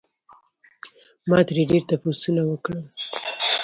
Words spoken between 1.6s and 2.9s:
ډېر تپوسونه وکړل